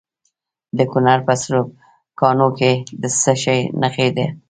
[0.77, 4.25] د کونړ په سرکاڼو کې د څه شي نښې دي؟